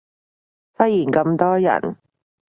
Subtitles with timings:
[0.73, 1.95] 忽然咁多人